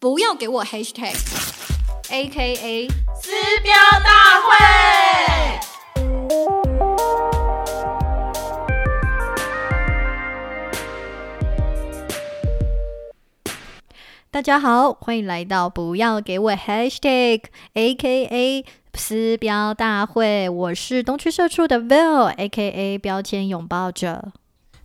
[0.00, 2.86] 不要给我 hashtag，A K A
[3.20, 3.32] 撕
[3.64, 3.74] 标
[4.04, 4.54] 大会。
[14.30, 20.48] 大家好，欢迎来到不要给我 hashtag，A K A 撕标大会。
[20.48, 24.30] 我是东区社畜的 Will，A K A 标签拥抱者。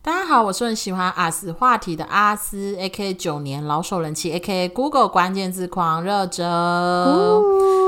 [0.05, 6.43] 大家好，我是很喜欢阿斯话题的阿斯，A K 九年老手人气，A K Google 关键字狂热者。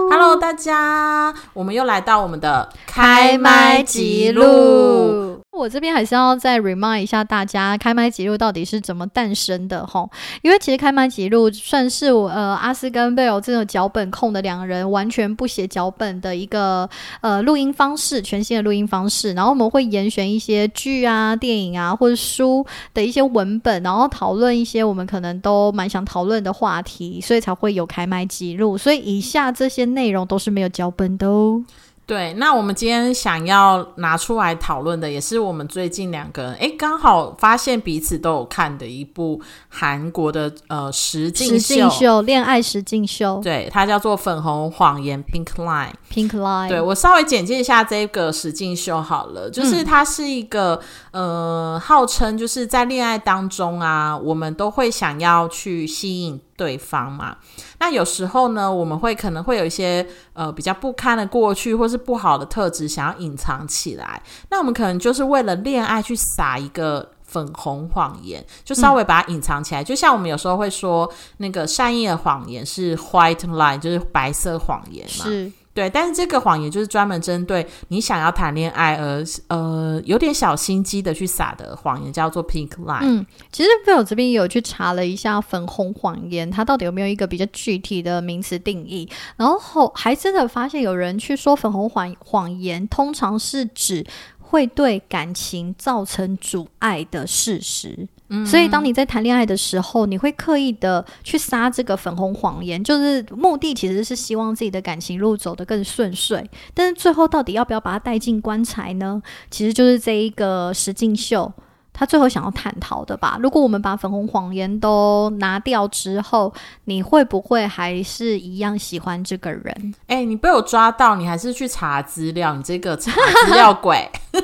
[0.09, 5.41] Hello，大家，我们又来到我们的开麦记录。
[5.55, 10.09] 我这边还是要再 remind 一下大家，开麦记录到底是怎么诞生的吼？
[10.41, 16.89] 因为其实开麦记录算是我呃阿斯跟贝尔这种脚本控的两人完全不写脚本的一个
[17.21, 19.33] 呃录音方式，全新的录音方式。
[19.33, 28.77] 然后我们会严选一些剧啊、电影啊或者书的一些文本，然后讨论一些我们可能都蛮想讨论的话题，所以才会有开麦记录。
[28.77, 31.63] 所以以下这些内容都是没有脚本的哦。
[32.05, 43.41] 对，那我们今天想要拿出来讨论的，也是我们最近两个人哎，刚好发现彼此都有看的一部韩国的呃实境秀，恋爱实境秀。
[43.43, 45.93] 对，它叫做《粉红谎言》（Pink Line）。
[46.11, 46.69] Pink Line。
[46.69, 50.79] 对我稍微简介一下这个实境秀好了，就是它是一个
[51.11, 56.39] 呃，号称就是在恋爱当中啊，我们都会想要去吸引。
[56.57, 57.37] 对方嘛，
[57.79, 64.21] 那有时候呢，我们会可能会有一些呃比较不堪的过去，或是不好的特质，想要隐藏起来。
[64.49, 69.83] 那我们可能就是为了恋爱去撒一个粉红谎言，就稍微把它隐藏起来。
[69.83, 75.25] 就像我们有时候会说，那个善意的谎言是 white lie，就是白色谎言嘛。
[75.25, 75.51] 是。
[75.75, 83.01] 对，但是这个谎言就是专门针对你想要谈恋爱而呃有点小心机的去撒的谎言，叫做 pink lie。
[83.01, 89.09] 嗯，其实贝尔这边也有去查了一下粉红谎言，它到底有没有一个比较具体的名词定义？
[89.35, 94.05] 然后还真的发现有人去说粉红谎谎言通常是指
[94.39, 98.07] 会对感情造成阻碍的事实。
[98.45, 106.43] 所以，当你在谈恋爱的时候，你会刻意的去撒这个粉红谎言，就是目的其实是希望自己的感情路走得更顺遂。
[106.73, 109.21] 但是最后到底要不要把它带进棺材呢？
[109.51, 111.51] 其实就是这一个石敬秀
[111.93, 113.37] 他最后想要探讨的吧。
[113.41, 116.53] 如果我们把粉红谎言都拿掉之后，
[116.85, 119.93] 你会不会还是一样喜欢这个人？
[120.07, 123.11] 哎，你被我抓到，你还是去查资料，你这个查
[123.45, 124.09] 资料鬼。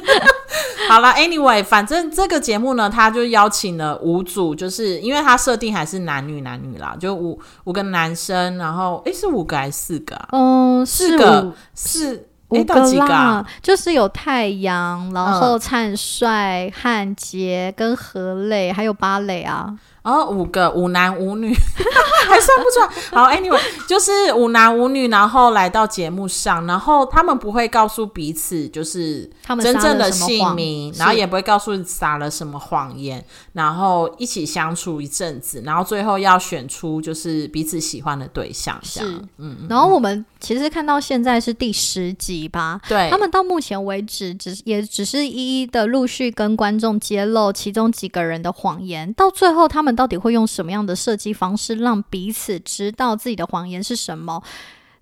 [0.89, 10.27] 好了，Anyway，反正这个节目呢，他就邀请了五组，就是因为他设定还是男女男女啦，就五五个男生，然后诶，是五个还是四个啊？
[10.31, 12.73] 嗯，四个，四五个
[13.07, 19.73] 啦，就是有太阳，然后灿帅、汉杰跟何磊，还有芭蕾啊。
[20.03, 21.53] 哦，五个五男五女
[22.27, 22.89] 还算不错。
[23.11, 33.23] 好，Anyway，就是五男五女，然后来到节目上，然后他们不会告诉彼此就是他们真正的姓名，然后也不会告诉撒了什么谎言，
[33.53, 38.79] 然后一起相处一阵子，然后最后要选出就是彼此喜欢的对象。
[38.81, 39.01] 是，
[39.37, 39.67] 嗯。
[39.69, 42.81] 然后我们其实看到现在是第十集吧？
[42.89, 43.07] 对。
[43.11, 49.90] 他们到目前为止，只也只是一一的陆续跟观众揭露其中几个人的谎言，到最后他们。
[49.95, 54.41] 到底会用什么样的设计方式让彼此知道自己的谎言是什么？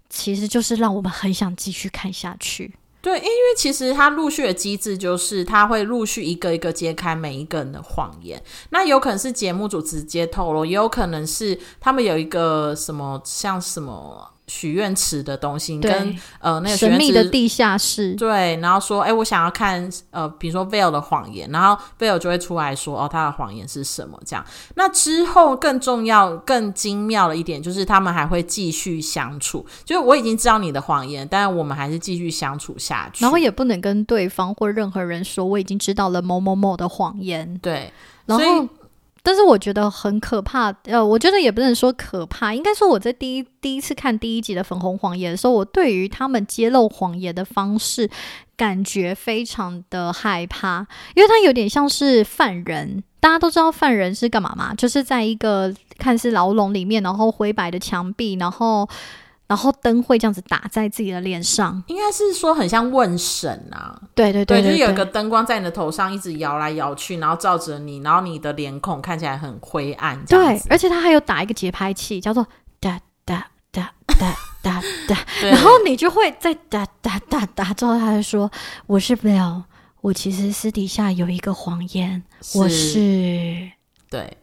[0.09, 2.73] 其实就是让我们很想继续看下去。
[3.01, 8.43] 对，因为其实他陆续的机制就是他会陆续一个一个揭开每一个人的谎言。
[8.71, 14.33] 那有可能是节目组直接透露，也有可能是他们有一个什么像什么。
[14.49, 24.19] 许愿池的东西，跟呃那个神秘的地下室，对，然后说，哎，我想要看呃，比如说 Veil 的谎言，然后 Veil 就会出来说，哦，他的谎言是什么？
[24.25, 24.43] 这样，
[24.73, 29.65] 那之后更重要、更精妙的一点就是，他们还会继续相处。
[29.85, 33.23] 就是我已经知道你的谎言，但是我们还是继续相处下去。
[33.23, 37.57] 然后也不能跟对方或任何人说，我已经知道了某某某的谎言。
[37.61, 37.93] 对，
[38.25, 38.67] 然后。
[39.21, 48.09] 但是我觉得很可怕，呃，我觉得也不能说可怕，应该说我在第一第一次看第一集的粉红谎言的时候，我对于他们揭露谎言的方式
[48.55, 50.85] 感觉非常的害怕，
[51.15, 53.03] 因为他有点像是犯人。
[53.19, 54.73] 大家都知道犯人是干嘛吗？
[54.73, 58.87] 就是在一个看似牢笼里面，然后灰白的墙壁，然后。
[59.49, 63.99] 然后灯会这样子打在自己的脸上，应该是说很像问审啊。
[64.13, 70.23] 对对对，就是有一个灯光在你的头上一直摇来摇去，然后照着你，然后你的脸孔看起来很灰暗。
[70.25, 72.45] 对，而且他还有打一个节拍器，叫做
[72.79, 78.51] 哒哒哒哒哒哒，然后你就会在哒哒哒哒之后，他就说
[78.85, 79.63] ：“我是 Bill，
[80.01, 82.23] 我其实私底下有一个谎言，
[82.53, 83.71] 我是。”
[84.11, 84.37] 对，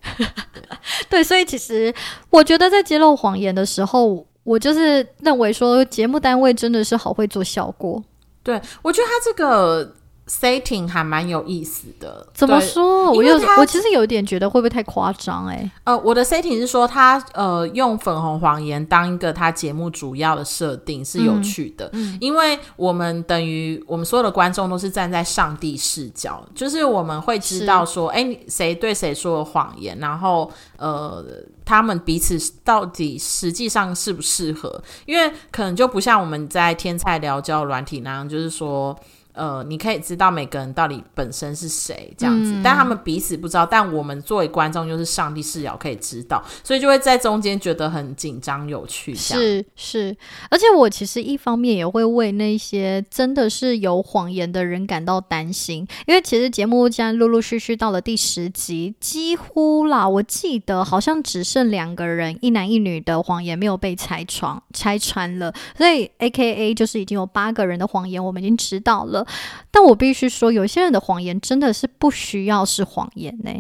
[1.09, 1.94] 对，所以其实
[2.31, 8.03] 我觉得在揭露谎言的时候，我就是认为说节目单位真的是好会做效果。
[8.43, 9.95] 对我觉得他这个。
[10.28, 13.12] Setting 还蛮有意思的，怎么说？
[13.12, 15.46] 我有我其实有一点觉得会不会太夸张？
[15.46, 21.88] 哎，呃，我的 setting 是说他呃用粉红谎言当一个他节目主要的设定是有趣的，
[22.20, 31.25] 因为我们等于我们所有的观众都是站在上帝视角，就是我们会知道说，哎，谁对谁说了谎言，然后呃，
[31.64, 34.82] 他们彼此到底实际上适不适合？
[35.05, 38.99] 因为可能就不像我们在天菜聊交软体那样，就是说。
[39.37, 43.67] 呃，你可以知道每个人到底本身是谁这样子，但他们彼此不知道。
[43.67, 49.15] 但我们作为观众，就是上帝视角可以知道，所以就会在中间觉得很紧张、有趣。
[49.15, 50.17] 是是，
[50.50, 69.25] 而且我其实一方面也会为那些真的是有谎言的人感到担心，因为其实节目既然陆陆续续到了第十集，几乎啦，我记得好像只剩两个人，一男一女的谎言没有被拆穿拆穿了，所以 A K A 就是已经有八个人的谎言，我们已经知道了。
[69.70, 73.50] 但我必须说，有些人的谎言真的是不需要是谎言呢。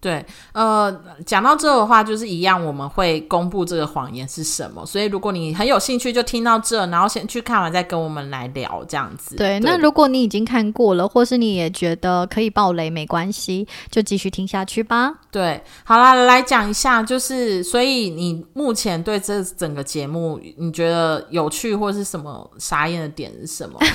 [0.00, 0.22] 对，
[0.52, 0.94] 呃，
[1.24, 4.84] 讲到这的话，就是一样，我们会公布这个谎言是什么。
[4.84, 9.34] 所以，如果你很有兴趣，就听到这，然后先去看完，再跟我们来聊这样子。
[9.36, 15.10] 对，那如果你已经看过了，或是你也觉得可以爆雷，没关系，就继续听下去吧。
[15.30, 23.80] 对，好啦，来讲一下，就是所以你目前对这整个节目，你觉得有趣或是什么傻眼的点是什么？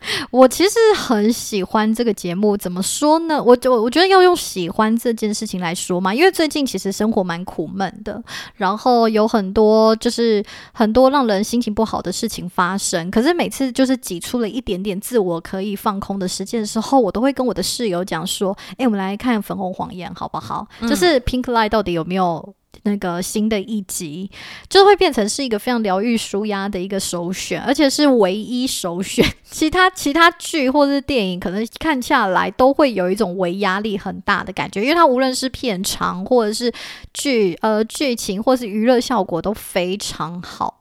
[0.30, 3.42] 我其实很喜欢这个节目，怎么说呢？
[3.42, 8.22] 我我我觉得要用喜欢这件事情来说嘛，因为最近其实生活蛮苦闷的，
[8.54, 13.10] 然后有很多就是很多让人心情不好的事情发生。
[13.10, 20.66] 可是每次就是挤出了一点点自我可以放空的时间的时候，我都会跟我的室友讲说：“哎，我们来看《粉红谎言》好不好？
[20.88, 24.30] 就是 Pink Lie 到底有没有？”那个新的一集
[24.68, 29.24] 就会变成是一个非常疗愈、舒压的一个首选，而且是唯一首选。
[29.44, 36.72] 其他其他剧或是电影，可能看下来都会有一种为压力很大的感觉，因为它无论是片长或者是
[37.14, 40.78] 剧呃剧情或是娱乐效果都非常好。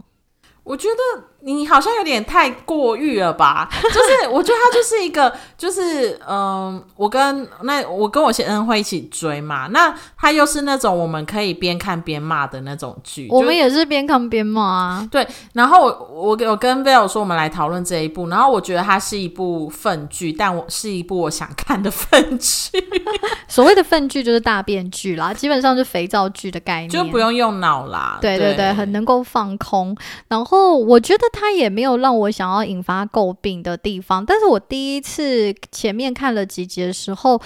[0.63, 1.34] 我觉得。
[1.45, 3.69] 你好像有点太过誉了吧？
[3.93, 9.67] 就是我觉得他就是一个，就是嗯，我跟那我跟我先生会一起追嘛。
[9.67, 13.27] 那他又是那种我们可以边看边骂的那种剧。
[13.29, 15.07] 我们也是边看边骂啊。
[15.11, 18.27] 对，然后我我我跟 Vel 说，我们来讨论这一部。
[18.27, 22.83] 然后我觉得它是一部粪剧，但我是一部我想看的粪剧。
[23.47, 28.17] 所谓的粪剧就是大便剧啦，基本上是肥皂剧的概念，就不用用脑啦。
[28.19, 29.95] 对对对，很能够放空。
[30.27, 31.23] 然后我觉得。
[31.37, 37.39] 它也没有让我想要引发诟病的地方，但是我第一次前面看了几集的时候，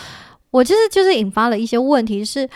[0.52, 2.48] 我其实就是引发了一些问题，是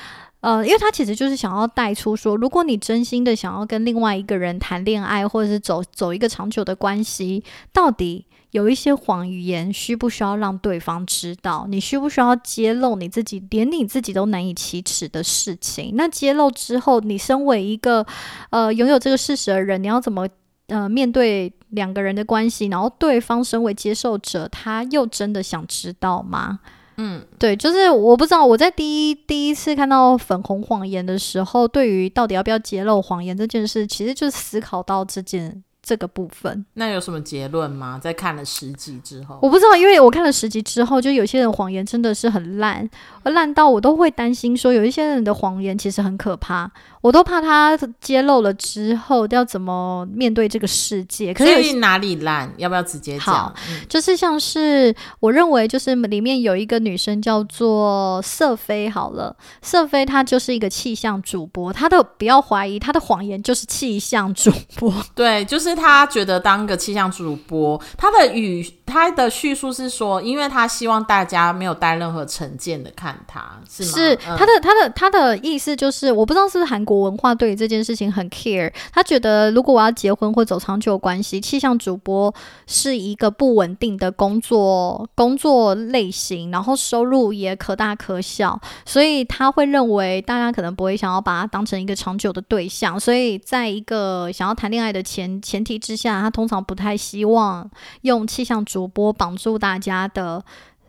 [0.41, 11.65] 呃，因为他其实就是想要带出说，如果你真心的想要跟另外一个人谈恋爱，或者是走走一个长久的关系，到底有一些谎言需不需要让对方知道？
[11.68, 15.94] 你需不需要揭露你自己连你自己都难以启齿的事情？
[15.95, 18.06] 那揭露之后，你身为一个
[18.51, 20.27] 呃拥有这个事实的人，你要怎么？
[20.68, 26.60] 呃，面对两个人的关系，然后对方身为接受者，他又真的想知道吗？
[26.98, 28.45] 嗯，对，就是我不知道。
[28.45, 35.63] 我在第一第一次看到粉红谎言的时候，对于到底要不要揭露谎言这件事，其实就是思考到这件。
[35.85, 37.99] 这个部分，那有什么结论吗？
[38.01, 42.89] 在看了十集之后，我不知道，因为我看了十集之后，就有些人谎言真的是很烂，
[43.23, 46.71] 烂到我都会担心说，有一些人的谎言其实很可怕，
[47.01, 51.33] 我都怕他揭露了之后要怎么面对这个世界。
[51.33, 52.49] 可是哪里烂？
[52.55, 53.53] 要不要直接讲？
[53.89, 65.73] 就是像是我认为，就是里面有一个女生叫做瑟菲，好了，瑟菲她就是一个气象主播，她的不要怀疑她的谎言就是气象主播，对，就是。
[65.75, 73.89] 他觉得当个气象主播，他的语他的叙述是说，因为他希望大家没有带任何成见的看他，是吗？
[73.89, 78.71] 是他的他的他的意思就是，我不知道是不是韩国文化对于这件事情很 care。
[78.91, 82.31] 他觉得如果我要结婚或走长久关系，气象主播
[82.67, 95.63] 是一个不稳定的工作工作类型，然后收入也可大可小，所以他会认为大家可能不会想要把他当成一个长久的对象，所以在一个想要谈恋爱的前前。
[95.63, 97.71] 前提之下，他通常不太希望
[98.01, 100.44] 用气象主播绑住大家的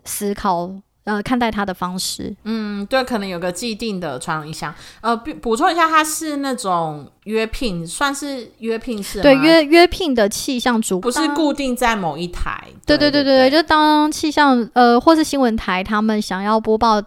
[0.06, 0.70] 思考，
[1.04, 2.34] 呃，看待他的方式。
[2.44, 4.74] 嗯，对，可能有个既定的传统印象。
[5.02, 12.64] 呃，补充一下，他是那种约聘，算是约聘式，对，约约聘的气象主播，不是固定在某一台。
[12.86, 17.02] 对对对对对，就当气象呃，或是新闻台，他们想要播报。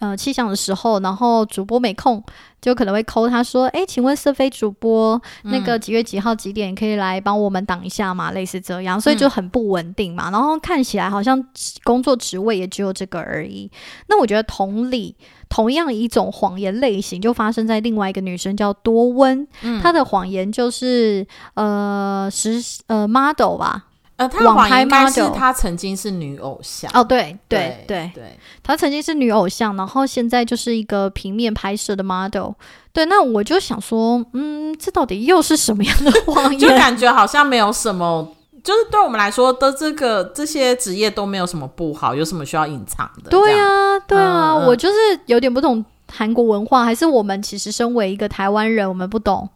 [0.00, 2.22] 呃气象的时候，然后主播没空，
[2.60, 10.30] 就可能会扣他说：“哎，请问色飞主播，那个几月几号几点可以来帮我们挡一下嘛？”类似这样，所以就很不稳定嘛。
[10.30, 11.42] 然后看起来好像
[11.84, 13.70] 工作职位也只有这个而已。
[14.08, 15.16] 那我觉得同理。
[15.52, 19.44] 同样一种谎言类型，就发生在另外一个女生叫多温，
[19.82, 23.86] 她的谎言就是呃实呃 model 吧，
[24.20, 32.50] 呃，她的谎言应该是她曾经是女偶像哦，对对对对，她曾经是女偶像，然后现在就是一个平面拍摄的 model。
[32.92, 36.60] 对，那我就想说，嗯，这到底又是什么样的谎 言？
[36.60, 38.28] 就感觉好像没有什么。
[38.62, 43.30] 就是对我们来说的这个这些职业都没有什么不好，有什么需要隐藏的？
[43.30, 49.48] 对啊，对啊，我就是有点不懂韩国文化，还是我们其实身为一个台湾人，我们不懂？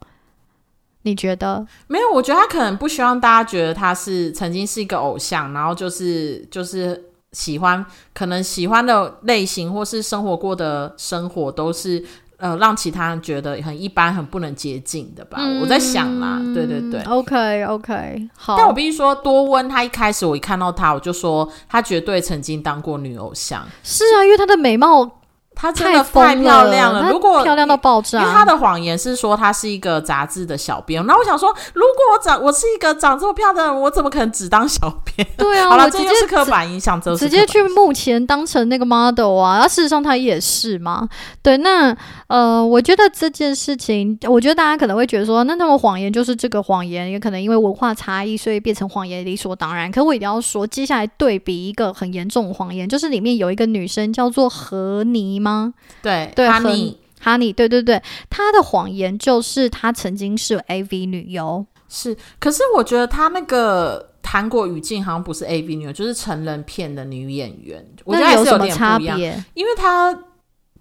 [1.04, 1.66] 你觉得？
[1.87, 12.04] 没有，我觉得他可能不希望大家觉得他是曾经是一个偶像，然后就是就是喜欢，可能喜欢的类型或是生活过的生活都是。
[12.37, 15.38] 呃，让其他人觉得很一般、很不能接近的吧？
[15.62, 18.56] 我在想啦，对对对，OK OK，好。
[18.58, 23.64] 但我必须说，多温他一开始我一看到他，我就说他绝对曾经当过女偶像。
[23.84, 25.20] 是啊，因为他的美貌。
[25.54, 28.20] 她真的太漂亮了，如果漂亮到爆炸。
[28.20, 35.26] 因为她的谎言是说她是一个杂志的小编，那我想说，如果我长我是一个长这么漂亮的人，我怎么可能只当小编？
[35.37, 41.08] 对啊，好了，这就是刻板印象，直接去目前当成那个 model 啊，那事实上她也是嘛。
[41.42, 41.96] 对，那
[42.26, 49.90] 呃，我觉得这件事情，我觉得大家可能会觉得说，那那么谎言就是这个谎言，也可能因为文化差异，所以变成谎言理所当然。
[49.92, 55.43] 可我一定要说，接下来对比一个很严重的谎言，就是里面有一个女生叫做何妮。
[55.44, 55.74] 吗？
[56.02, 62.16] 对对，哈尼哈尼，对对对，他的谎言就是他曾经是 AV 女优，是。
[62.40, 70.18] 可是我觉得他那个韩国语境好像不是 AV 女优，就是成人片的女演员，我觉得还是有点不一样，因为他。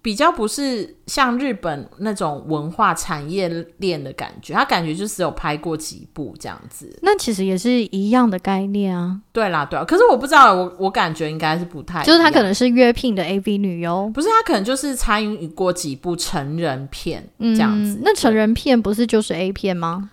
[0.04, 6.94] 比较不是像日本那种文化产业链的感觉，他感觉就只有拍过几部这样子。
[7.00, 9.18] 那其实也是一样的概念啊。
[9.32, 9.82] 对啦，对啊。
[9.82, 17.98] 可是我不知道，我我感觉应该是不太，就是他可能是约聘的 AV 女优，不是他可能就是参与过几部成人片这样子。
[18.02, 20.10] 那成人片不是就是 A 片吗？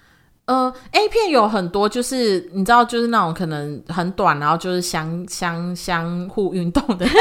[0.52, 7.08] 呃，A 片有很多，就是你知道，就是那种可能很短，然后就是相相相互运动的。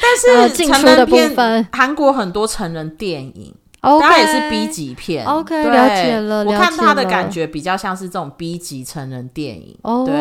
[0.00, 5.26] 但是成人片，韩国很多成人电影，当然也是 B 级片。
[5.26, 6.42] OK，了解了。
[6.42, 9.76] 我看他的感觉比较像是这种 B 级成人电影。
[9.82, 10.14] 哦，对，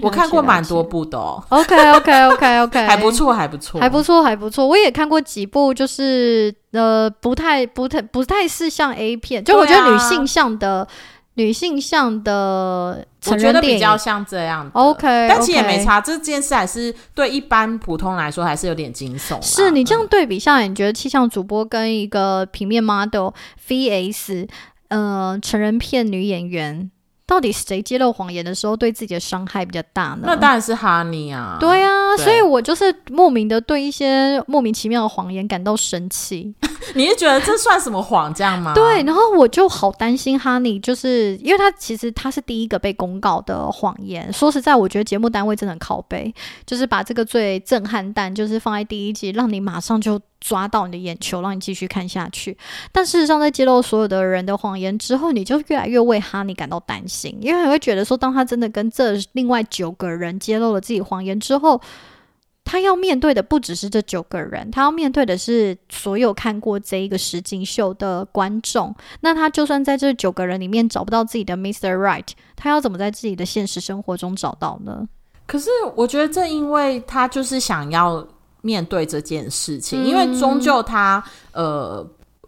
[0.00, 1.18] 我看过蛮多部的。
[1.48, 4.64] OK，OK，OK，OK， 还不错，还不错，还不错，还不错。
[4.64, 10.86] 我也看过几部，就是呃，不太、不太、不太是像 A 片，就我觉得女性向的。
[11.34, 14.70] 女性向的，我觉得比较像这样。
[14.74, 16.00] OK，但其实也没差。
[16.00, 19.40] 这件事还是对一般普通来说，还是有点惊悚。
[19.40, 23.30] 是你这样对比下来，你觉得气象主播跟一个平面 model
[23.66, 24.48] VS，
[24.88, 26.90] 呃，成人片女演员。
[27.32, 30.24] 到底谁揭露谎言的时候对自己的伤害比较大呢？
[30.24, 31.56] 那当然是哈尼啊！
[31.58, 36.54] 对啊，所以我就是莫名的对一些莫名其妙的谎言感到生气。
[36.94, 38.74] 你是觉得这算什么谎这样吗？
[38.74, 44.30] 对，然后我就好担心哈尼，就是因为他其实他是第一个被公告的谎言。
[44.30, 46.34] 说实在，我觉得节目单位真的很靠背，
[46.66, 50.20] 就是把这个最震撼弹就是放在第一集，让你马上就。
[50.42, 52.58] 抓到你的眼球，让你继续看下去。
[52.90, 61.80] 但事实上，在揭露所有的人的谎言之后，你就越来越为哈尼感到担心，因为你会觉得说，当他真的跟这另外九个人揭露了自己谎言之后，
[62.64, 68.92] 他要面对的不只是这九个人，他要面对的是所有看过这一个实景秀的观众。
[69.20, 71.96] 那他就算在这九个人里面找不到自己的 Mr.
[71.96, 75.08] Right，他要怎么在自己的现实生活中找到呢？
[75.46, 78.26] 可是，我觉得正因为他就是想要。
[78.62, 82.04] 面对这件事情，因为终究他呃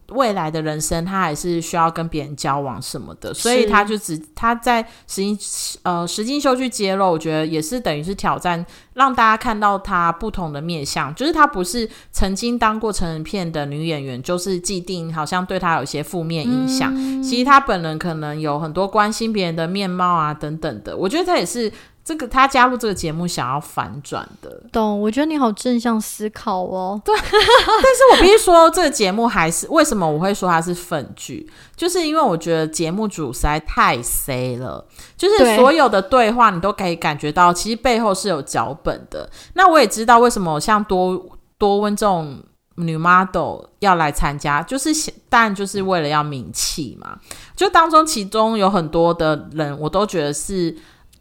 [0.09, 5.37] 未来的人生，他还是需要跟别人交往什么的，所以他就只他在实境
[5.83, 21.73] 呃实境秀去揭露，我觉得也是等于是挑战，让大家看到他不同的面相，就是他不是曾经当过成人片的女演员，就是既定好像对他有一些负面影响，其实他本人可能有很多关心别人的面貌啊等等的，我觉得他也是。
[22.04, 25.00] 这个他加入这个节目想要反转的，懂？
[25.00, 27.00] 我觉得你好正向思考哦。
[27.02, 34.84] 对， 但是我必须说，这个节目还是为什么我会说它是粉剧，就是因为我觉得节目组实在太 C 了，
[35.16, 39.30] 就是所有的对话你都可以感觉到，其实背后是有脚本的。
[39.54, 41.25] 那我也知道为什么像多
[41.56, 42.38] 多温这种
[42.75, 44.90] 女 model 要来参加，就是
[45.30, 47.18] 但就是为了要名气嘛。
[47.56, 50.76] 就当中其中有很多的人，我都觉得是。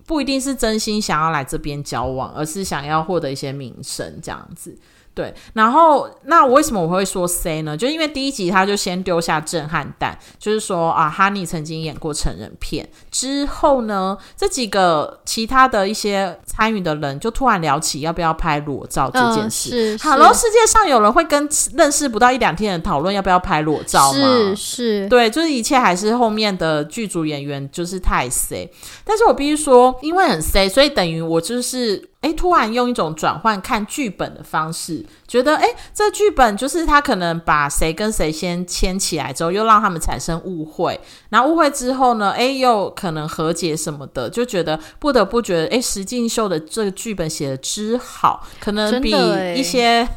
[0.06, 4.78] 不一定是真心想要来这边交往，而是想要获得一些名声这样子。
[5.16, 7.78] 对，然后那为什么我会说 C 呢？
[7.78, 19.98] 就因为第一集他就先丢下震撼弹，就是说啊，哈尼曾经演过成人片之后呢，这几个其他的一些参与的人就突然聊起要不要拍裸照这件事。
[19.98, 24.20] 是，Hello，世界上有人会跟认识不到一两天的讨论要不要拍裸照吗？
[24.20, 28.72] 是是，对，就是一切还是后面的剧组演员就是太 C，
[29.04, 32.10] 但是我必须说，因为很 C，所以等于我就是。
[32.24, 41.00] 哎，突然用一种转换看剧本的方式，觉得哎，这剧本就是他可能把谁跟谁先牵起来之后，又让他们产生误会，
[41.30, 49.12] 然后误会之后呢，哎，又可能和解什么的，就觉得不得不觉得，哎，石敬秀的这个剧本写的之好，可能比
[49.56, 50.08] 一些。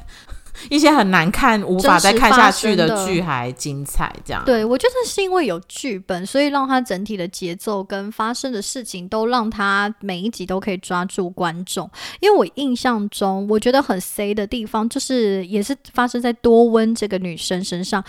[0.71, 4.43] 一些很难看、无法再看下去的剧还精彩，这样。
[4.45, 11.91] 对，我觉得是因为有剧本，所以让它整体的节奏跟发生的事情都让它每一集都可以抓住观众。
[12.21, 18.03] 因为我印象中，我觉得很 C 的地方，就是也是发生在多温这个女生身上。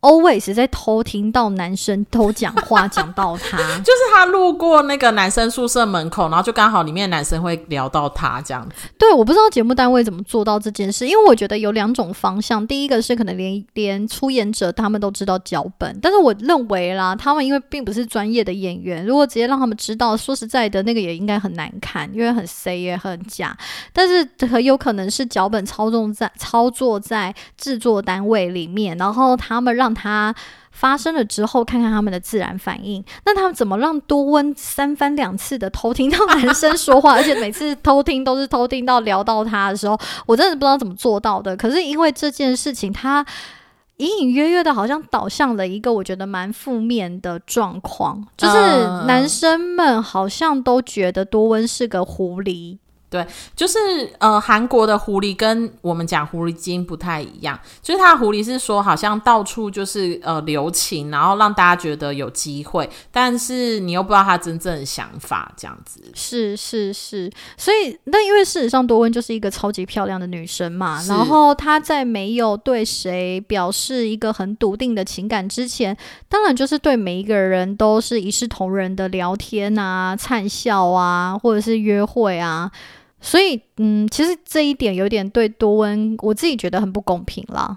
[0.00, 8.88] Always 在偷听到男生偷讲话，讲到他， 就是他路过那个男生宿舍门口，然后就刚好里面男生会聊到他这样子。
[8.96, 12.64] 对，我不知道节目单位怎么做到这件事，因为我觉得有两种方向。
[12.64, 23.56] 第一个是可能连连出演者他们都知道脚本，但是我认为啦，他们因为并不是专业的演员，如果直接让他们知道，说实在的，那个也应该很难看，因为很 C 也很假。
[23.92, 29.87] 但是很有可能是脚本操纵在操作在制作单位里面，然后他们让。
[29.88, 30.34] 让他
[30.70, 33.02] 发生了之后，看看他们的自然反应。
[33.24, 41.56] 那他们怎么让多温三番两次的偷听到男生说话，而且每次偷听都是偷听到聊到他的时候，我真的不知道怎么做到的。
[41.56, 43.24] 可是因为这件事情，他
[43.96, 48.56] 隐隐约约的好像导向了一个我觉得蛮负面的状况，就是
[49.06, 52.76] 男生们好像都觉得多温是个狐狸。
[53.10, 53.78] 对，就是
[54.18, 66.02] 呃，韩国的狐狸跟我们讲狐狸精不太一样，就是它的狐狸是说好像到处就是呃留情，然后让大家觉得有机会，但是你又不知道他真正的想法，这样子。
[66.14, 75.96] 是是是，所以那因为事实上多温就是一个超级漂亮的女生嘛，然后她在没有对谁表示一个很笃定的情感之前，
[76.28, 82.70] 当然就是对每一个人都是一视同仁的聊天啊、灿笑啊，或者是约会啊。
[83.20, 87.76] 所以，嗯，其实这一点有点对多温，我自己觉得很不公平啦。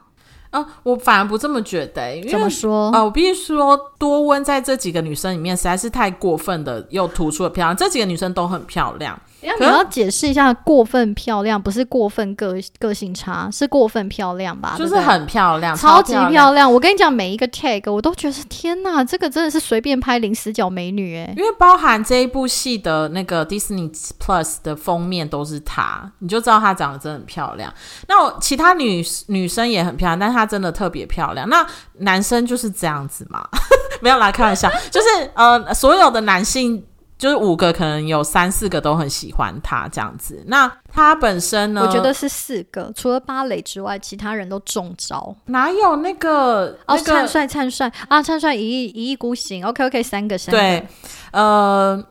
[0.51, 2.15] 啊，我反而不这么觉得。
[2.15, 2.91] 因为怎么说？
[2.91, 7.75] 啊，我必须说，多温在这几个女生里面实在是太过分的，又突出了漂亮。
[7.75, 9.19] 这几个女生都很漂亮。
[9.41, 14.75] 你要解释一下，过分漂亮不是过分个个性差，是过分漂亮吧？
[14.77, 16.71] 就是很漂亮，超级漂亮。
[16.71, 21.34] 我跟你讲，每一个 tag 我都觉得天哪，这个真的是随便拍零死角美女哎。
[21.36, 27.73] 因为包含这一部戏的那个 Disney Plus 的封面都是她，你就知道她长得真的很漂亮。
[28.08, 31.49] 那我其他女女生也很漂亮，但是她真的特别漂亮。
[31.49, 31.65] 那
[31.99, 33.47] 男生就是这样子嘛？
[34.01, 36.84] 没有啦，开玩笑，就是呃，所有的男性。
[37.22, 40.44] 就是五个，可能有三四个都很喜欢他这样子。
[40.48, 41.86] 那他本身呢？
[41.86, 45.36] 我觉得是四个，除了芭蕾之外，其他人都中招。
[45.46, 46.76] 哪有那个？
[46.88, 49.64] 哦，灿帅，灿帅啊，灿帅一意一意孤行。
[49.64, 50.58] OK OK，三个，三个。
[50.58, 50.88] 对，
[51.32, 52.04] 呃，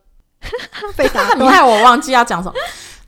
[0.94, 2.54] 被打你害我忘记要讲什么。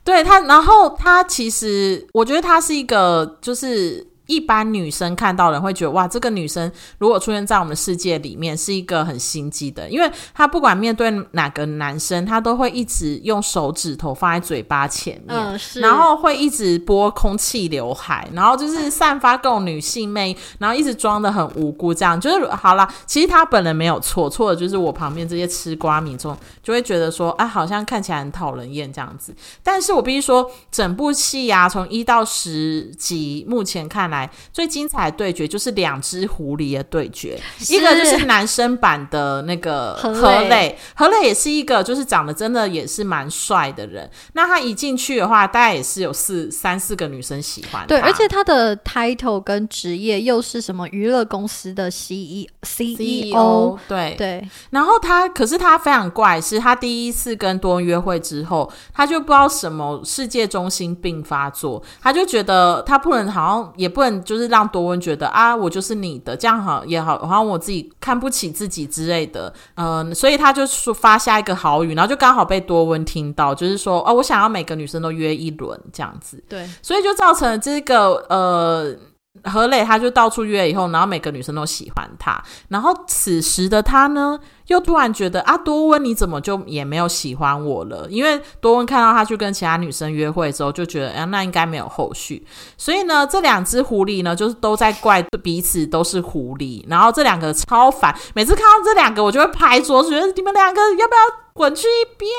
[0.03, 4.05] 对他，然后他其实，我觉得他是一个，就是。
[4.33, 22.87] 一般女生看到人会觉得哇，这个女生如果出现在我们世界里面，是一个很心机的，因为她不管面对哪个男生，她都会一直用手指头放在嘴巴前面，然后会一直拨空气刘海，然后就是散发各种女性魅，然后一直装的很无辜，这样就是好了。
[23.05, 29.35] 其实她本人没有错，错的就是我旁边这些吃瓜民众就会觉得说，啊，好像看起来很讨人厌这样子。
[29.61, 34.13] 但是我必须说，整部戏呀，从一到十集，目前看。
[34.13, 44.07] 来最精彩的对决就是两只狐狸的对决，一个就是男生版的那个何磊，何磊也是一个就是长得真的也是蛮帅的人。
[44.33, 47.87] 那他一进去的话，大概也是有四三四个女生喜欢。
[47.87, 54.47] 对，而且他的 title 跟职业又是什么娱乐公司的 C E C E O，对对。
[54.69, 64.02] 然后他可是他非常怪，是他第一次跟多恩约会之后，他就不知道什么世界中心病发作，他就觉得他不能好像也不。
[64.23, 78.95] 就是让多温觉得啊，我就是你的，这样好也好，好像我自己看不起自己之类的，嗯，所以他就说发下一个好语，然后就刚好被多温听到，就是说哦，我想要每个女生都约一轮这样子，对，所以就造成了这个呃
[79.43, 88.07] 何磊他就到处约以后，然后每个女生都喜欢他，然后此时的他呢，又突然觉得啊，多温你怎么就也没有喜欢我了？
[88.09, 92.45] 因为多温看到他去跟其他女生约会之后，就觉得哎，那应该没有后续。
[92.77, 101.43] 所以呢，这两只狐狸呢，就是都在怪彼此都是狐狸，然后这两个超烦，每次看到这两个，我就会拍桌子，觉得你们两个要不要？
[101.55, 102.31] 滚去一边！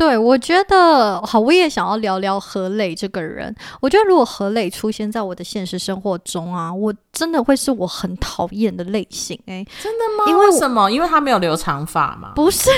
[0.00, 3.54] 对我觉得好，我也想要聊聊何磊这个人。
[3.82, 9.38] 我觉得如果何磊出现在我的现实生活中啊，我真的会是我很讨厌的类型。
[9.44, 10.24] 哎，真的吗？
[10.30, 10.90] 因为什么？
[10.90, 12.32] 因为他没有留长发嘛？
[12.34, 12.70] 不是，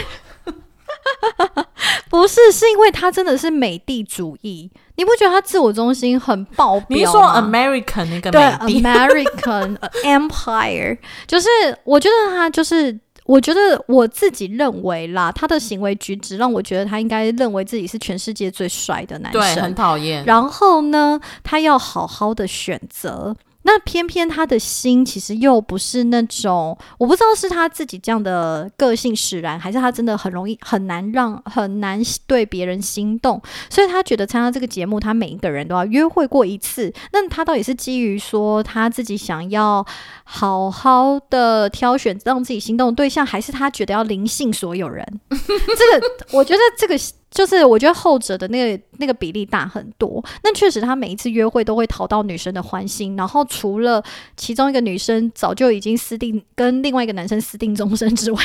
[2.11, 4.69] 不是，是因为他真的是美帝主义。
[4.97, 6.99] 你不觉得他自我中心很爆表？
[6.99, 11.49] 你说 American 那个美帝 American Empire，就是
[11.85, 12.99] 我觉得他就是。
[13.25, 20.25] 我觉得我自己认为啦，他的行为举止让我觉得他应该认为自己是全世界最帅的男生，对，很讨厌。
[20.25, 23.37] 然后呢，他要好好的选择。
[23.65, 36.93] 那偏偏他的心其实又不是那种，我不知道是他自己这样的个性使然，还是他真的很容易很难让很难对别人心动，所以他觉得参加这个节目，他每一个人都要约会过一次。
[37.13, 39.87] 那他到底是基于说他自己想要
[40.25, 45.07] 好好的挑选让自己心动的对象，还是他觉得要灵性所有人？
[45.31, 46.99] 这个我觉得这个。
[47.33, 50.23] 就是我觉得后者的那个那个比例大很多。
[50.45, 53.17] 那确实，他每一次约会都会讨到女生的欢心。
[53.17, 54.05] 然后除了
[54.37, 58.45] 其中一个女生早就已经私定跟另外一个男生私定终身之外，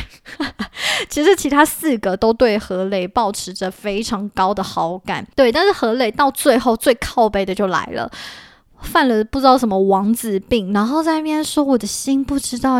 [1.09, 5.27] 其实其他四个都对何磊保持着非常高的好感。
[5.35, 8.09] 对，但是何磊到最后最靠背的就来了，
[8.81, 12.79] 犯了不知道什么王子病，然后在那边说我的心不知道。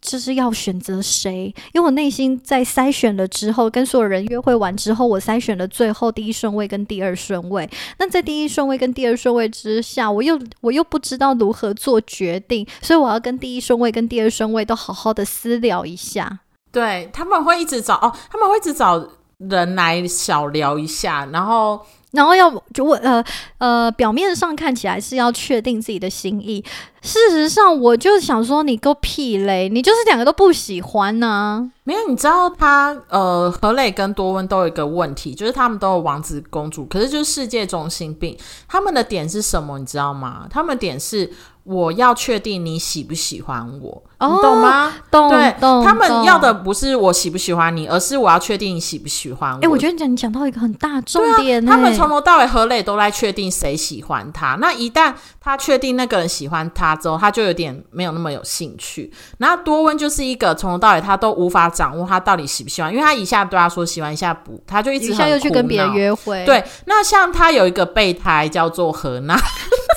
[0.00, 1.52] 就是要选择谁？
[1.72, 7.68] 因为我内心在筛选了之后，跟所有人约会完之后，我筛选了最后第一顺位跟第二顺位。
[7.98, 16.40] 那在第一顺位跟第二顺位之下，我又我又不知道如何做决定，所以我要跟第一顺位跟第二顺位都好好的私聊一下。
[16.70, 19.08] 对他们会一直找哦，他们会一直找
[19.38, 21.80] 人来小聊一下，然后。
[22.12, 23.22] 然后要就我呃
[23.58, 26.64] 呃，表面上看起来是要确定自己的心意，
[27.02, 31.70] 事实上我就想说你个屁嘞，你就是两个都不喜欢呢。
[31.84, 38.36] 没有，你知道他呃何磊跟多温都有一个问题，就是他们都有王子公主，可是就是世界中心病。
[38.66, 39.78] 他们的点是什么？
[39.78, 40.46] 你知道吗？
[40.50, 41.30] 他们点是。
[41.68, 44.90] 我要确定你喜不喜欢我，你懂吗？
[45.10, 45.28] 懂。
[45.28, 49.58] 对，他们要的不是我喜不喜欢你，而是我要确定你喜不喜欢我。
[49.60, 51.64] 哎，我觉得你讲你讲到一个很大重点。
[51.66, 54.56] 他们从头到尾何磊都在确定谁喜欢他。
[54.58, 59.12] 那一旦他确定那个人喜欢他之后，他就有点没有那么有兴趣。
[59.36, 66.46] 然后多温就是一个从头到尾他都无法掌握他到底喜不喜欢，因为他一下对他说喜欢，一下不，他就一直又去跟别人约会。
[66.46, 69.38] 对，那像他有一个备胎叫做何娜。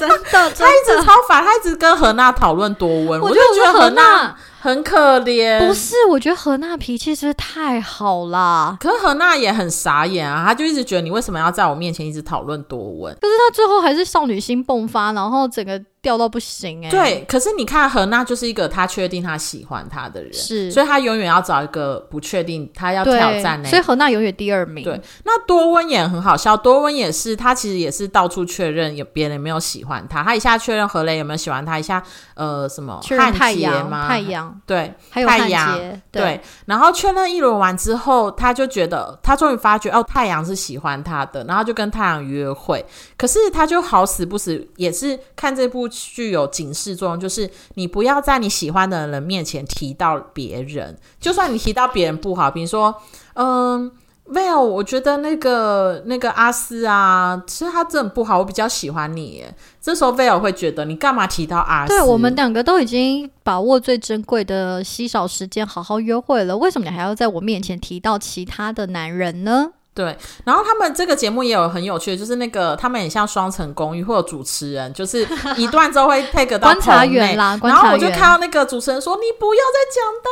[0.01, 5.65] 真的，他一直超烦，他一直跟何娜讨论多温，我就觉得何娜很可怜。
[5.65, 8.77] 不是，我觉得何娜脾气是不是太好啦？
[8.79, 13.13] 可是何娜也很傻眼啊，她就一直觉得你为什么要在我面前一直讨论多温？
[13.15, 15.81] 可是她最后还是少女心迸发，然后整个。
[16.01, 16.89] 掉到不行哎！
[16.89, 23.63] 对，可是你看何娜就是一个他确定他喜欢他的人，是，所以他永远要找一个不确定他要挑战。
[23.63, 24.83] 所以何娜永远第二名。
[24.83, 32.01] 对，那多温也很好笑，多温也是他其实也是到处确认有别人没有喜欢他，他一下确认何雷有没有喜欢他，一下
[32.33, 34.07] 呃什么汉杰吗？
[34.07, 35.77] 太阳对，还有太阳
[36.11, 42.85] 对，然后确认一轮完之后，他就觉得他终于发觉哦，太阳是喜欢他的，然后就跟太阳约会，
[43.17, 45.81] 可是他就好死不死也是看这部。
[45.91, 52.95] 剧有警示作用，就是你不要在你喜欢的人面前提到别人，就算你提到别人不好，比如说，
[53.33, 53.91] 嗯
[54.25, 59.53] 威尔我觉得那个那个阿斯啊，其实他真的不好，我比较喜欢你耶。
[59.81, 61.89] 这时候 Vel 会觉得你干嘛提到阿斯？
[61.89, 69.71] 对我们两个都已经把握最珍贵的稀少时间，好好约会了，为什么你还要在我面前提到其他的男人呢？
[70.01, 80.29] 对，然后他们这个节目也有很有趣的，就是那个他们很像双层公寓，或者主持人，就是 一段之后会 take 到观察员啦，然后我就看到那个主持人说：“你不要再讲到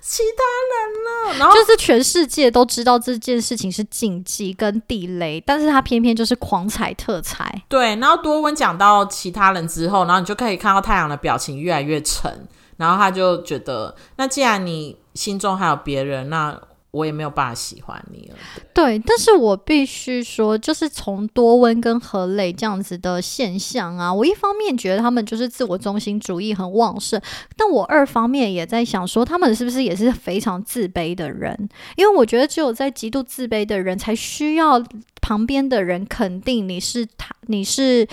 [0.00, 7.62] 其他人了。”然后就是全世界都知道这件事情是禁忌跟地雷，但是他偏偏就是狂踩特踩。
[7.68, 16.60] 对，然后多温讲到其他人之后，然后你就可以看到太阳的表情越来越沉，然后他就觉得，那既然你心中还有别人，那。
[16.92, 18.36] 我也没有办法喜欢你了。
[18.72, 27.20] 对，但是我必须说，就是从多温跟何磊这样子的现象啊，我一方面觉得他们就是自我中心主义很旺盛，
[27.56, 31.68] 但我二方面也在想说，他们是不是也是非常自卑的人？
[31.96, 34.82] 因为我觉得只有在极度自卑的人，才需要
[35.20, 38.06] 旁边的人肯定你是他，你是。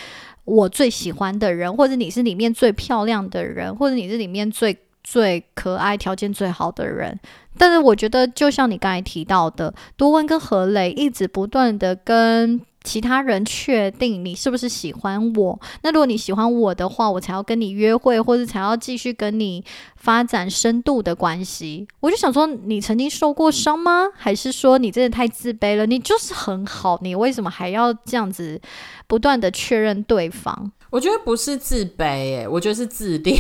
[0.46, 7.20] 我最喜欢的人，或者你是里面最漂亮的人，或者你是里面最最可爱、条件最好的人。
[7.60, 12.62] 但是我觉得，就像你刚才提到的，多温跟何磊一直不断的跟。
[12.82, 15.60] 其他人确定你是不是喜欢我？
[15.84, 19.64] 那如果你喜欢我的话，我才要跟你约会，或者才要继续跟你
[19.98, 21.86] 发展深度的关系。
[22.00, 24.08] 我就想说，你曾经受过伤吗？
[24.16, 25.86] 还是说你真的太自卑了？
[25.86, 28.60] 你就是很好，你为什么还要这样子
[29.08, 30.72] 不断的确认对方？
[30.90, 33.38] 我觉得不是自卑，哎，我觉得是自恋。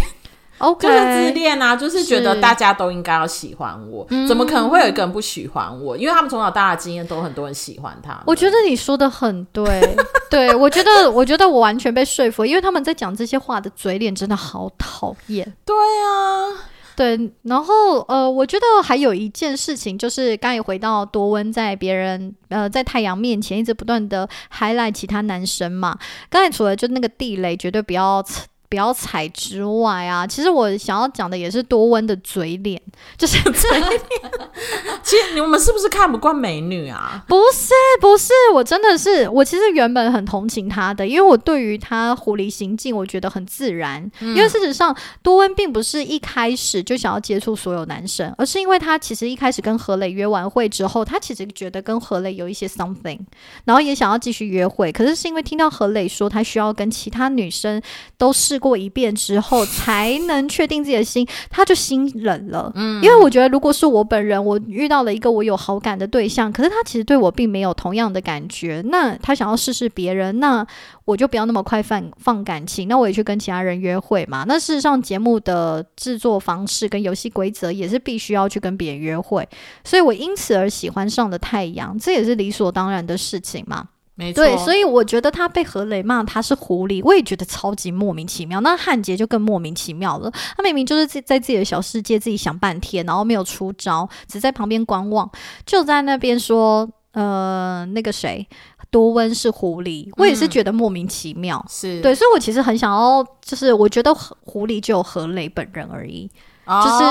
[0.59, 5.97] OK，就是自恋啊，就是觉得大家都应该要喜欢我，怎么可能会有一个人不喜欢我？
[5.97, 8.21] 因为他们从小到大的经验都很多人喜欢他。
[8.27, 9.97] 我觉得你说的很对，
[10.29, 15.53] 对 我觉得，我觉得我完全被说服，因为他们在讲这些话的嘴脸真的好讨厌。
[15.65, 16.59] 对啊，
[16.95, 25.97] 对，然后呃，我觉得还有一件事情，就是刚也回到多温在别人呃在太阳面前一直不断的 highlight 其他男生嘛。
[26.29, 28.21] 刚才除了就那个地雷绝对不要。
[28.69, 32.79] 不要踩之外啊，其实我想要讲的也是多温的嘴脸，
[33.17, 34.01] 就是 嘴脸。
[35.01, 37.23] 其实你们是不是看不惯美女啊？
[37.27, 44.07] 不是，不是，我真的是，我其实原本很同情她的，因为我对于她狐狸行径，我觉得很自然。
[44.19, 53.19] 因为事实上，多温并不是一开始就想要接触所有男生，而是因为他其实一开始跟何磊约完会之后，他其实觉得跟何磊有一些 something，
[53.65, 54.91] 然后也想要继续约会。
[54.91, 57.81] 可是是因为听到何磊说他需要跟其他女生
[58.15, 58.58] 都是。
[58.59, 62.71] 过一遍之后，才能确定自己的心，他就心冷了。
[62.75, 70.65] 嗯，因为我觉得，如果是我本人，我遇到了一个我有好感的对象，可是他其实对我并没有同样的感觉，那他想要试试别人，那
[71.05, 74.43] 我就不要那么快放放感情，那我也去跟其他人约会嘛。
[74.47, 79.47] 那事实上，节目的制作方式跟游戏规则也是必须要去跟别人约会，
[79.83, 83.87] 所以我因此而喜欢上了太阳，这也是理所当然的事情嘛。
[84.33, 88.59] 对，所以我觉得他被何雷骂他是狐狸，我也觉得超级莫名其妙。
[88.61, 95.29] 那汉杰就更莫名其妙了，他明明就是在在自己的小世界自己想半天，然后没有出招，只在旁边观望，
[95.65, 98.45] 就在那边说呃那个谁
[98.91, 101.65] 多温是狐狸，我也是觉得莫名其妙。
[101.69, 106.29] 是对，所以我其实很想要，就是我觉得狐狸只有何磊本人而已。
[106.69, 107.03] 就是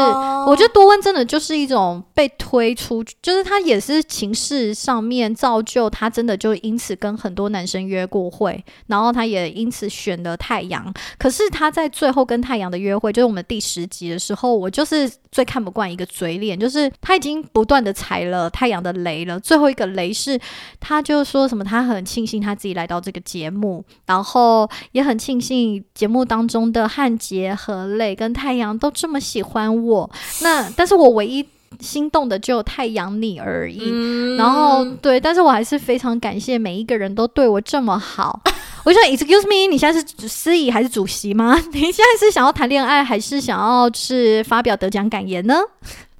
[0.48, 10.94] 我觉得多温真的就是一种被推出，就是他也是情势上面造就他真的就因此跟很多男生约过会，然后他也因此选了太阳。
[11.18, 19.40] 可是他在最后跟太阳的约会，就是我们第十集的时候，我就是最看不惯一个嘴脸，就是他已经不断的踩了太阳的雷了。
[19.40, 20.38] 最后一个雷是，
[20.78, 29.47] 他就说什么他很庆幸他自己来到这个节目，然后也很庆幸节目当中的汉杰和磊跟太阳都这么喜欢。
[29.48, 30.08] 欢我
[30.42, 31.44] 那，但是我唯一
[31.80, 34.36] 心动的只有太阳你而已。
[34.36, 38.40] 然后对，但是我还是非常感谢每一个人都对我这么好。
[38.84, 41.54] 我说，Excuse me，你现在是司仪还是主席吗？
[41.72, 45.54] 你现在是想要谈恋爱，还是想要是发表得奖感言呢？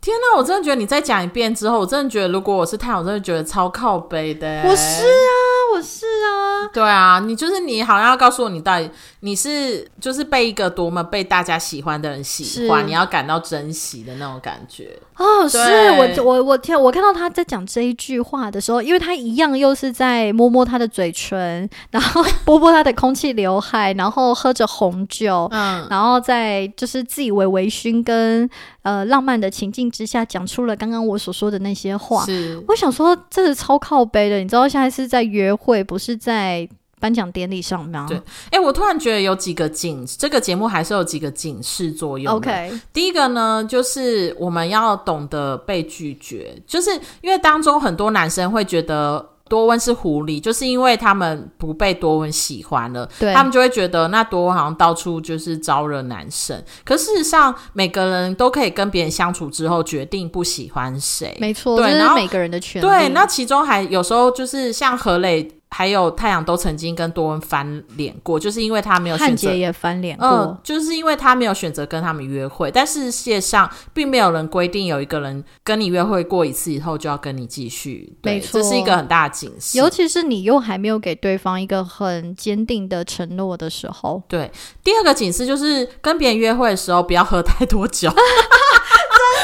[0.01, 4.63] 天哪，我真的觉得你再讲一遍之后，我真的觉得如果我是太阳，我真的觉得超靠背的。
[4.65, 14.99] 我是啊，我是啊，对啊，你就是你好像要告诉我，你到底你是就是被一个多么被大家喜欢的人喜欢，你要感到珍惜的那种感觉。
[15.17, 28.49] 哦，是我我我天我看到他在讲这一句话的时候，因为他一样又是在摸摸他的嘴唇，然后 拨拨他的空气刘海，然后喝着红酒，嗯，然后再就是自以为微醺跟
[28.89, 32.25] 呃浪漫的情境之下，讲出了刚刚我所说的那些话。
[32.25, 36.67] 是，我想说这是超靠背的，你知道现在是在约会，不是在。
[37.01, 38.07] 颁奖典礼上吗？
[38.09, 38.21] 对，
[38.51, 42.35] 哎，我突然觉得有几个警，这个节目还是有几个警示作用。
[42.35, 56.63] OK，第一个呢，就是我们要懂得被拒绝，就是因为当中很多男生会觉得多温是狐狸，就是因为他们不被多温喜欢了，他们就会觉得那多温好像到处就是招惹男生。
[56.85, 62.87] 可事实上，每个人都可以跟别人相处之后决定不喜欢谁，没错，对，然后每个人的权利。
[62.87, 65.58] 对，那其中还有时候就是像何磊。
[65.79, 72.69] 还有太阳都曾经跟多恩翻脸过，就是因为他没有选择也翻脸过，就是因为他没有选择跟他们约会。
[72.69, 79.79] 但是世界上并没有人规定有一个人跟你约会过一次以后就要跟你继续，没错，这是一个很大的警示。
[79.79, 84.21] 尤其是你又还没有给对方一个很坚定的承诺的时候。
[84.27, 84.51] 对，
[84.83, 88.13] 第二个警示就是跟别人约会的时候不要喝太多酒。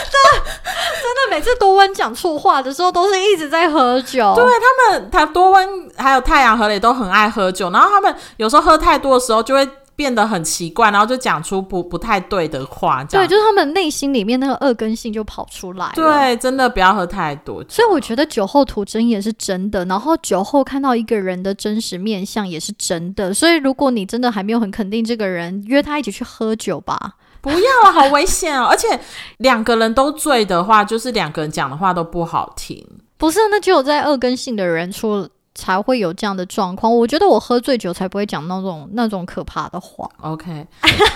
[0.04, 0.50] 真的，
[1.34, 4.34] 每次多温讲错话的时候，都是一直在喝酒。
[4.36, 15.92] 对他们，他多温还有太阳和磊都很爱喝酒，然后他们有时候喝太多的时候，就会变得很奇怪，然后就讲出不不太对的话，这对，就是他们内心里面那个恶根性就跑出来了。
[15.96, 17.64] 对，真的不要喝太多。
[17.68, 23.34] 所以我觉得酒后吐真言是真的，然后酒后看到一个人的真实面相也是真的。
[23.34, 27.14] 所以如果你真的还没有很肯定这个人，约他一起去喝酒吧。
[27.44, 28.66] 不要啊，好危险哦！
[28.70, 28.98] 而且
[29.36, 32.82] 两个人都醉的话，就是两个人讲的话都不好听。
[33.18, 36.94] 不是，那只有在恶根性的人出才会有这样的状况。
[36.94, 40.08] 我觉得我喝醉酒才不会讲那种那种可怕的话。
[40.20, 40.66] OK，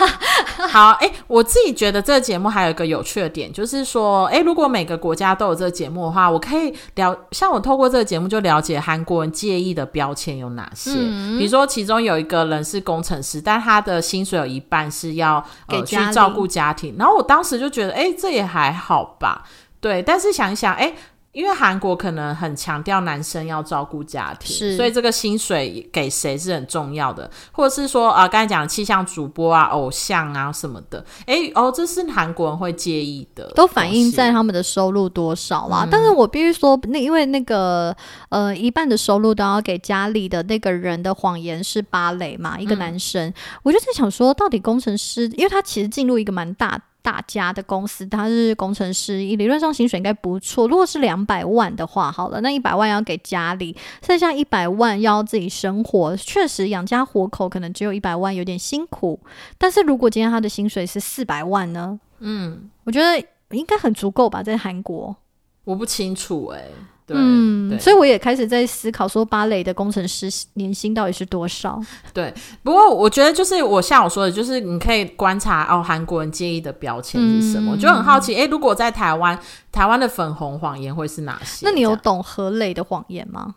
[0.71, 10.93] 好，哎、我自己觉得这个节目还有一个有趣的点，就是说，哎、如果每个国家都有这个节目的话，我可以了，像我透过这个节目就了解韩国人介意的标签有哪些。
[10.95, 19.45] 嗯比如说，其中有一个人是工程师，但他的薪水有一半是要呃去照顾家庭，然后我当时就觉得，哎、这也还好吧，
[19.81, 20.03] 对。
[20.03, 20.95] 但是想一想，哎、
[21.39, 34.33] 因为韩国可能很强调男生要照顾家庭，是所以这个薪水给谁是很重要的，或者是说啊，刚才讲的气象主播啊、偶像啊什么的，诶，哦，这是韩国人会介意的，都反映在。
[34.33, 35.87] 他们的收入多少啦。
[35.89, 37.97] 但是我必须说，那因为那个
[38.31, 46.81] 呃一半的收入都要给家里的那个人的谎言是芭蕾嘛，一个男生，我就在想说，到底工程师，因为他其实进入一个蛮大。
[47.09, 50.69] 大家的公司，他是工程师，理论上薪水应该不错。
[50.69, 53.75] 如果是两百万的话，好了，那一百万要给家里，
[54.07, 56.15] 剩下一百万要自己生活。
[56.19, 59.19] 确实养家活口可能只有一百万，有点辛苦。
[59.57, 61.99] 但是如果今天他的薪水是四百万呢？
[62.19, 65.17] 嗯，我觉得应该很足够吧，在韩国。
[65.65, 66.71] 我不清楚诶，
[67.09, 71.81] 对，嗯，所以我也开始在思考说，芭蕾的工程师年薪到底是多少？
[72.13, 79.39] 对不过我觉得就是我像我说的，就是你可以观察哦，韩国人介意的标签是什么，就很好奇，诶，如果在台湾，
[79.73, 81.65] 台湾的粉红谎言会是哪些？
[81.65, 83.55] 那你有懂何磊的谎言吗？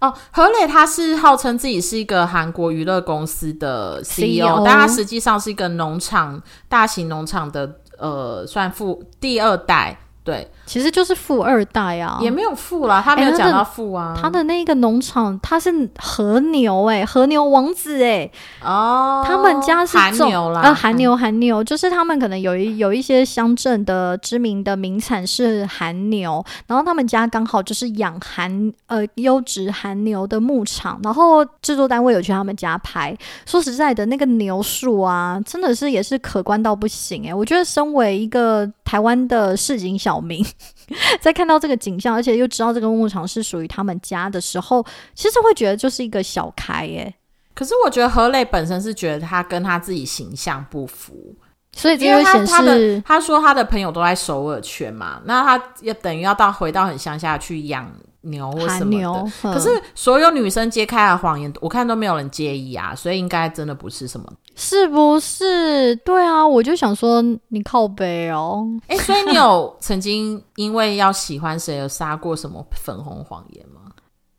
[0.00, 9.98] 哦，何磊他是号称自己是一个韩国娱乐公司的 CEO，, CEO 但他实际上是一个农场大型农场的呃，算富第二代，
[10.28, 18.30] 对，其实就是富二代啊，也没有富啦，他没有讲到富啊，他的那个农场，他是和牛哎、和牛王子哎、
[18.62, 33.16] 哦，他们家是种韩牛啦，呃，韩牛韩牛，就是他们可能有一有一些乡镇的知名的名产是韩牛，然后他们家刚好就是养韩呃优质韩牛的牧场，然后制作单位有去他们家拍。
[33.46, 40.42] 说实在的，那个牛数啊，真的是也是可观到不行哎、我觉得身为一个台湾的市井小民，
[41.20, 44.82] 在看到这个景象，而且又知道这个牧场是属于他们家的时候，
[45.14, 47.14] 其实会觉得就是一个小开欸耶、
[47.54, 51.36] 可是我觉得何磊本身是觉得他跟他自己形象不符，
[51.76, 53.02] 所以这因为就显他他的示。
[53.04, 57.92] 他说他的朋友都在首尔圈嘛，那他也等于要到回到很乡下去养
[58.28, 64.32] 牛或什么可可是所有女生揭开的谎言，我看都没有人介意啊，所以应该真的不是什么。
[64.54, 65.94] 是不是？
[65.96, 68.66] 对啊，我就想说你靠背哦。
[68.88, 73.82] 哎、所以你有 曾经因为要喜欢谁而撒过什么粉红谎言吗？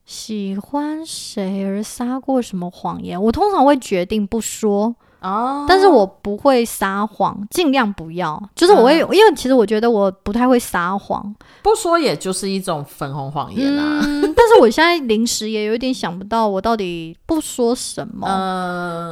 [0.05, 3.21] 喜欢谁而撒过什么谎言？
[3.21, 8.41] 我通常会决定不说，哦，但是我不会撒谎，尽量不要。
[8.55, 11.35] 就是我会，因为其实我觉得我不太会撒谎。
[11.61, 13.99] 不说也就是一种粉红谎言啊。
[14.03, 18.27] 嗯，但是我现在临时也有一点想不到我到底不说什么。
[18.27, 19.11] 嗯、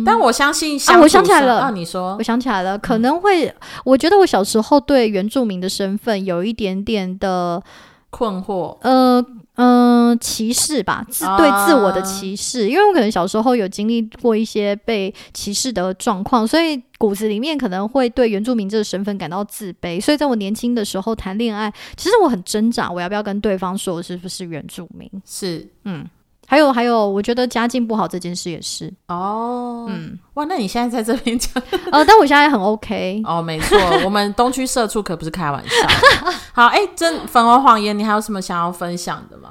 [0.00, 3.54] 嗯，但我相信我想起来了啊，你说我想起来了，可能会，
[3.84, 7.62] 我觉得我小时候对原住民的身份有一点点的
[8.08, 11.36] 困惑，呃嗯、歧视吧，自啊。
[11.36, 25.10] 对自我的歧视，因为我可能小时候有经历过一些被歧视的状况，所以骨子里面可能会对原住民这个身份感到自卑，所以在我年轻的时候谈恋爱，其实我很挣扎，我要不要跟对方说我是不是原住民？
[25.26, 25.66] 是。
[25.84, 26.06] 嗯，
[26.50, 36.32] 还有还有，我觉得家境不好这件事也是，哦，嗯，哇，那你现在在这边讲 呃，但我现在很 OK，哦，没错，我们东区社畜可不是开玩笑的。
[36.52, 39.50] 好，哎、真粉红谎言，你还有什么想要分享的吗？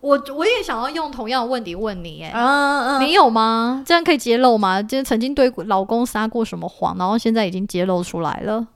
[0.00, 2.32] 我我也想要用同样的问题问你，哎。
[2.34, 3.84] 嗯嗯，你有吗？
[3.86, 4.82] 这样可以揭露吗？
[4.82, 8.66] 就是曾经对老公撒过什么谎，然后现在已经揭露出来了。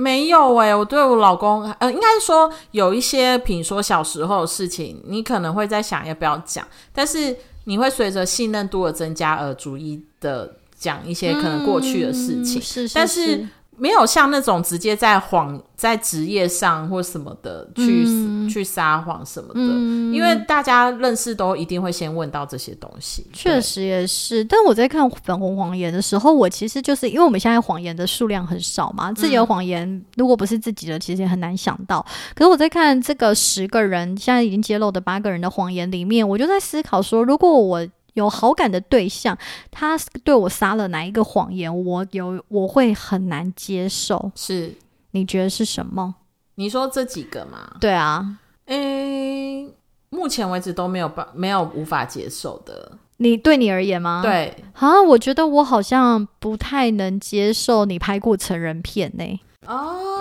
[0.00, 13.46] 没有哎、我对我老公，呃，应该是说有一些，比如说小时候的事情，你可能会在想要不要讲，但是你会随着信任度的增加而逐一的讲一些可能过去的事情，嗯是是但是
[13.80, 23.24] 没有像那种直接在谎在职业上或什么的去、嗯去撒谎什么的，嗯因为大家认识都一定会先问到这些东西。
[23.32, 24.44] 确实也是。
[24.44, 32.04] 但我在看粉红谎言的时候，我其实就是因为我们现在谎言的数量很少嘛，自己的谎言如果不是自己的，其实也很难想到。
[32.34, 39.36] 可是我在看这个十个人现在已经揭露的八个人的谎言里面，我就在思考说，如果我有好感的对象，
[39.70, 44.30] 他对我撒了哪一个谎言，我有我会很难接受。
[44.34, 44.74] 是
[45.12, 46.14] 你觉得是什么？
[46.56, 47.76] 你说这几个吗？
[47.80, 49.66] 对啊，诶、
[50.10, 52.92] 目前为止都没有办没有无法接受的。
[53.16, 54.20] 你对你而言吗？
[54.22, 60.19] 对，啊，我觉得我好像不太能接受你拍过成人片呢、哦，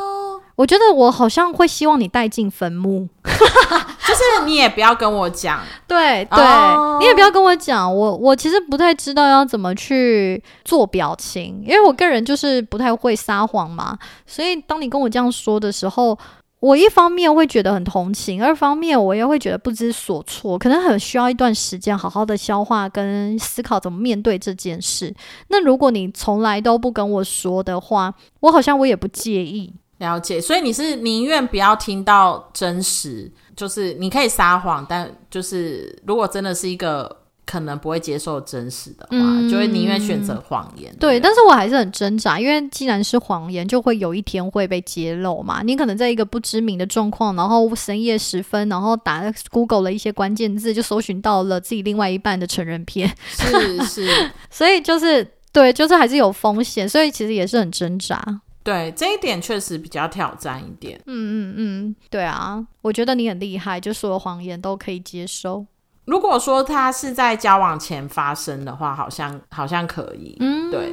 [0.59, 3.07] 我觉得我好像会希望你带进坟墓。
[3.23, 13.97] 就是你也不要跟我讲， 对对，哦你也不要跟我讲，我我其实不太知道要怎么去做表情，因为我个人就是不太会撒谎嘛，
[14.27, 16.17] 所以当你跟我这样说的时候。
[16.61, 25.15] 我一方面会觉得很同情，二方面我也会觉得不知所措，可能很需要一段时间好好的消化跟思考怎么面对这件事。
[25.47, 29.73] 那如果你从来都不跟我说的话，我好像我也不介意。
[29.99, 30.41] 了解。
[30.41, 40.95] 所以你是宁愿不要听到真实，就是你可以撒谎，但就是如果真的是一个可能不会接受真实的话，嗯就会宁愿选择谎言。
[40.99, 45.61] 对，但是我还是很挣扎，因为既然是谎言，就会有一天会被揭露嘛。
[45.63, 58.23] 你可能在一个不知名的状况，然后深夜时分，然后打 Google 了一些关键字，就搜寻到了自己另外一半的成人片，是是， 所以就是对，就是还是有风险，所以其实也是很挣扎。
[58.63, 60.99] 对这一点确实比较挑战一点。
[61.05, 65.65] 嗯嗯嗯，对啊，我觉得你很厉害，就所有谎言都可以接受。
[66.05, 70.91] 如果说他是在交往前发生的话，好像好像可以，嗯，对。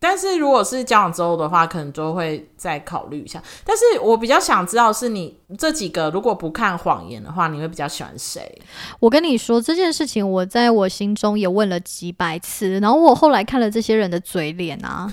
[0.00, 3.42] 但是如果是交往之后的话，可能就会再考虑一下。
[3.64, 8.60] 但是我比较想知道是你这几个，如果不看谎言的话，你会比较喜欢谁？
[9.00, 15.10] 我跟你说这件事情，我在我心中也问了几百次，然后我后来看了这些人的嘴脸啊，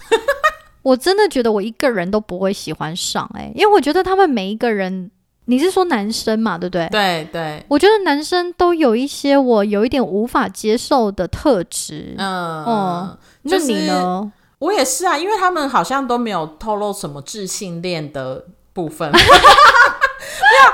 [0.81, 5.09] 我真的觉得我一个人都不会喜欢上哎、因为我觉得他们每一个人，
[5.45, 6.87] 你是说男生嘛，对不对？
[6.89, 12.15] 对对，我觉得男生都有一些我有一点无法接受的特质。
[12.17, 14.31] 嗯，哦就那你呢？
[14.59, 19.11] 我也是啊，因为他们好像都没有透露什么智性恋的部分。
[19.11, 19.25] 没有，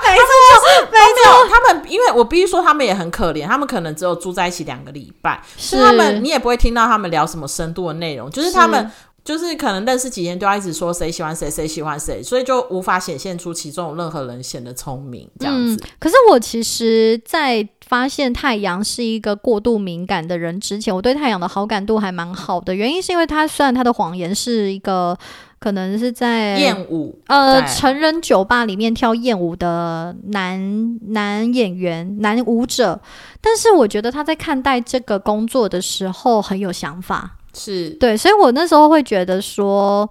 [0.04, 1.48] 没错，没有。
[1.50, 3.46] 他们，因为我必须说，他们也很可怜。
[3.46, 8.92] 他们可能只有住在一起两个礼拜，是是他们，你也不会听到他们聊什么深度的内容，就是他们
[9.28, 15.76] 就是可能认识几天，就要一直说谁喜欢谁，谁喜欢谁，所以就无法显现出其中有任何人显得聪明这样子。
[15.76, 15.90] 嗯。
[16.00, 22.74] 可是我其实，在发现太阳是一个过度敏感的人之前，我对太阳的好感度还蛮好的。
[22.74, 25.18] 原因是因为他虽然他的谎言是一个
[25.60, 33.02] 可能是在艳舞，呃成人酒吧里面跳艳舞的男男演员、男舞者，
[33.42, 37.34] 但是我觉得他在看待这个工作的时候很有想法。
[37.54, 40.10] 是对，所以我那时候会觉得说，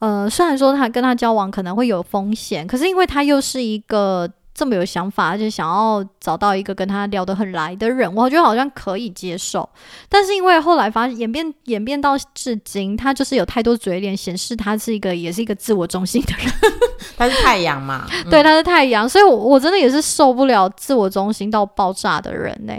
[0.00, 9.68] 呃，虽然说他跟他交往可能会有风险，可是因为他又是一个这么有想法，而且想要找到一个跟他聊得很来的人，我觉得好像可以接受。
[10.08, 16.52] 但是因为后来发现演变演变到至今，他就是有太多嘴脸显示他是一个也是一个自我中心的人，
[17.16, 18.04] 他是太阳嘛？
[18.24, 22.72] 嗯对，他是太阳，所以我我真的也是受不了自我中心到爆炸的人呢、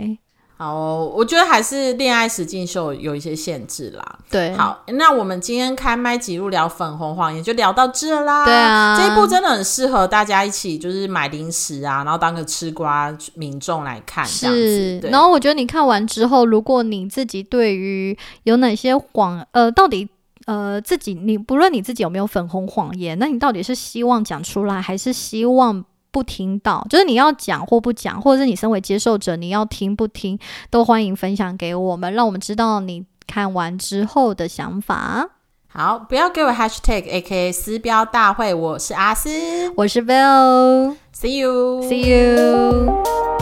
[0.60, 4.20] 好，我觉得还是恋爱实境秀有一些限制啦。
[4.30, 8.44] 对，好，那我们今天开麦记录聊粉红谎言就聊到这啦。
[8.44, 20.10] 对啊这一部真的很适合大家一起就是买零食啊，然后当个吃瓜民众来看这样是然后我觉得你看完之后，如果你自己对于有哪些谎，呃，到底
[20.46, 26.86] 呃自己你不论你自己有没有粉红谎言，那你到底是希望讲出来，还是希望不听到？
[26.90, 30.40] 就是你要讲或不讲，或者是你身为接受者，你要听不听，
[30.70, 35.30] 都欢迎分享给我们，让我们知道你看完之后的想法。
[35.72, 39.30] 好，不要给我 hashtag A K A 私标大会，我是阿斯
[39.78, 43.39] 我是 Bill，See you，See you，you。